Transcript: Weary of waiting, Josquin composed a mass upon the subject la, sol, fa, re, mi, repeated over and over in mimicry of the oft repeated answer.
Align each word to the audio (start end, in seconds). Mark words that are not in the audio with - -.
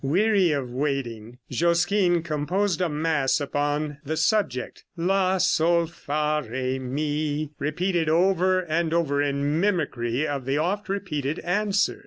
Weary 0.03 0.49
of 0.49 0.71
waiting, 0.71 1.37
Josquin 1.51 2.23
composed 2.23 2.81
a 2.81 2.89
mass 2.89 3.39
upon 3.39 3.99
the 4.03 4.17
subject 4.17 4.83
la, 4.97 5.37
sol, 5.37 5.85
fa, 5.85 6.41
re, 6.43 6.79
mi, 6.79 7.51
repeated 7.59 8.09
over 8.09 8.61
and 8.61 8.95
over 8.95 9.21
in 9.21 9.59
mimicry 9.59 10.27
of 10.27 10.45
the 10.45 10.57
oft 10.57 10.89
repeated 10.89 11.37
answer. 11.41 11.99